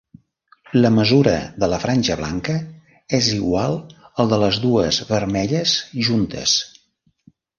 La 0.83 0.89
mesura 0.93 1.33
de 1.63 1.67
la 1.73 1.77
franja 1.83 2.15
blanca 2.21 2.55
és 3.19 3.29
igual 3.35 3.77
al 4.23 4.33
de 4.33 4.41
les 4.47 4.59
dues 4.65 5.01
vermelles 5.13 5.75
juntes. 6.09 6.57